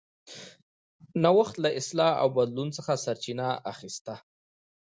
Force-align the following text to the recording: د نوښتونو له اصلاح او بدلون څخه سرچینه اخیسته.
د 1.11 1.13
نوښتونو 1.23 1.61
له 1.63 1.69
اصلاح 1.79 2.13
او 2.21 2.27
بدلون 2.37 2.69
څخه 2.77 2.93
سرچینه 3.05 3.47
اخیسته. 3.73 4.15